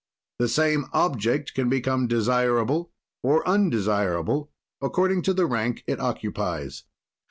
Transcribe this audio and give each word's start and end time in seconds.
"The 0.39 0.47
same 0.47 0.87
object 0.93 1.53
can 1.53 1.69
become 1.69 2.07
desirable 2.07 2.91
or 3.21 3.47
undesirable 3.47 4.49
according 4.81 5.21
to 5.29 5.33
the 5.35 5.45
rank 5.45 5.83
it 5.85 5.99
occupies. 5.99 6.85